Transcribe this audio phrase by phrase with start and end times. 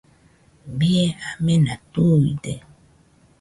[0.79, 2.53] Bie amena tuide